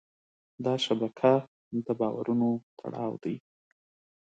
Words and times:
دا 0.65 0.73
شبکه 0.85 1.33
د 1.85 1.87
باورونو 1.99 2.49
تړاو 2.79 3.13
دی. 3.23 3.35